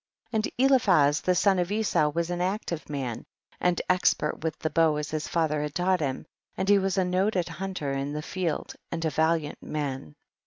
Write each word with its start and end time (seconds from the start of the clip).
32. 0.31 0.35
And 0.57 0.67
Eliphaz 0.71 1.21
the 1.21 1.35
son 1.35 1.59
of 1.59 1.71
Esau 1.71 2.09
was 2.09 2.31
an 2.31 2.41
active 2.41 2.89
man 2.89 3.23
and 3.59 3.79
expert 3.87 4.43
with 4.43 4.57
the 4.57 4.71
bow 4.71 4.95
as 4.95 5.11
his 5.11 5.27
father 5.27 5.61
had 5.61 5.75
taught 5.75 5.99
him, 5.99 6.25
and 6.57 6.67
he 6.67 6.79
was 6.79 6.97
a 6.97 7.05
noted 7.05 7.47
hunter 7.47 7.91
in 7.91 8.13
the 8.13 8.23
field 8.23 8.73
and 8.91 9.05
a 9.05 9.11
valiant 9.11 9.61
man. 9.61 10.15